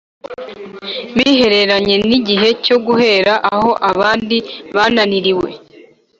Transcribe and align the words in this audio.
bihereranye 1.15 1.95
n 2.07 2.09
igihe 2.19 2.49
cyo 2.65 2.77
guhera 2.85 3.33
aho 3.53 3.71
abandi 3.91 4.37
bananiriwe 4.75 5.49